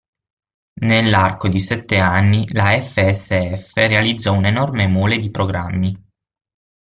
[0.81, 5.95] Nell'arco di sette anni la FSF realizzò un'enorme mole di programmi.